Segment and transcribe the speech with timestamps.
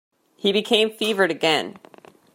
[0.35, 1.77] He became fevered again.